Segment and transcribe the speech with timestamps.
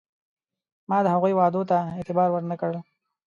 [0.89, 2.71] ما د هغوی وعدو ته اعتبار ور نه کړ.